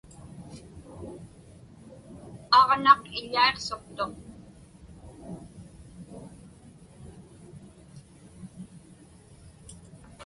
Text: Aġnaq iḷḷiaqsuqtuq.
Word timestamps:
Aġnaq 2.59 3.03
iḷḷiaqsuqtuq. 3.17 4.13